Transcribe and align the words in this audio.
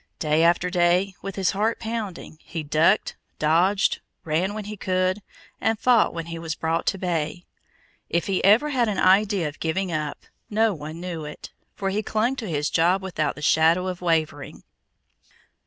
Day 0.17 0.41
after 0.41 0.71
day, 0.71 1.13
with 1.21 1.35
his 1.35 1.51
heart 1.51 1.79
pounding, 1.79 2.39
he 2.41 2.63
ducked, 2.63 3.15
dodged, 3.37 3.99
ran 4.23 4.55
when 4.55 4.65
he 4.65 4.75
could, 4.75 5.21
and 5.61 5.77
fought 5.77 6.11
when 6.11 6.25
he 6.25 6.39
was 6.39 6.55
brought 6.55 6.87
to 6.87 6.97
bay. 6.97 7.45
If 8.09 8.25
he 8.25 8.43
ever 8.43 8.69
had 8.71 8.87
an 8.89 8.97
idea 8.97 9.47
of 9.47 9.59
giving 9.59 9.91
up, 9.91 10.25
no 10.49 10.73
one 10.73 10.99
knew 10.99 11.25
it; 11.25 11.51
for 11.75 11.91
he 11.91 12.01
clung 12.01 12.35
to 12.37 12.49
his 12.49 12.71
job 12.71 13.03
without 13.03 13.35
the 13.35 13.43
shadow 13.43 13.85
of 13.85 14.01
wavering. 14.01 14.63